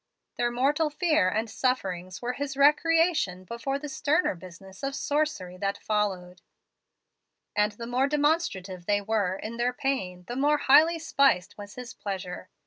[0.37, 5.77] Their mortal fear and sufferings were his recreation before the sterner business of sorcery that
[5.77, 6.41] followed;
[7.55, 11.93] and the more demonstrative they were in their pain, the more highly spiced was his
[11.93, 12.49] pleasure.